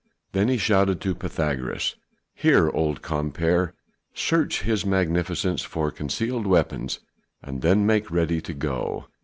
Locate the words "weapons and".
6.47-7.61